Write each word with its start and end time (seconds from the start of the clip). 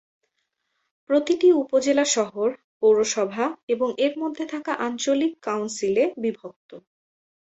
প্রতিটি 1.09 1.47
উপজেলা 1.63 2.05
শহর, 2.15 2.49
পৌরসভা 2.79 3.45
এবং 3.67 3.89
এর 3.97 4.13
মধ্যে 4.17 4.43
থাকা 4.45 4.73
আঞ্চলিক 4.87 5.33
কাউন্সিলে 5.41 6.03
বিভক্ত। 6.17 6.69